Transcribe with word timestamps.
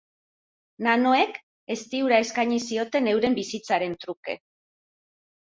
Nanoek, 0.85 1.37
ezti-ura 1.75 2.19
eskaini 2.25 2.59
zioten 2.71 3.11
euren 3.13 3.37
bizitzaren 3.41 3.95
truke. 4.07 4.39